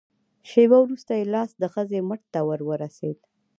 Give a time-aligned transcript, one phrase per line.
[0.49, 3.17] شېبه وروسته يې لاس د ښځې مټ ته ور ورسېد.